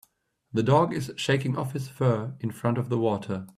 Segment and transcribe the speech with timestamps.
[0.51, 3.47] The dog is shaking off his fur in front of the water.